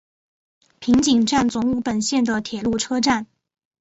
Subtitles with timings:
[0.79, 3.27] 平井站总武本线的铁路车站。